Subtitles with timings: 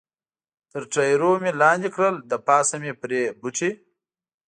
[0.71, 3.71] تر ټایرونو مې لاندې کړل، له پاسه مې پرې بوټي.